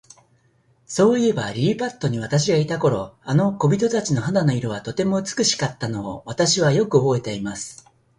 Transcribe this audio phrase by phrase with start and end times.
[0.87, 7.87] そういえば、リリパットに私がいた頃、あの小人たちの肌の色は、とても美しかったのを、私はよくおぼえています。